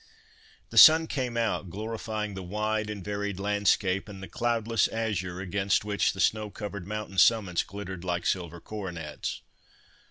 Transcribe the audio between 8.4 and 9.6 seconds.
coronets.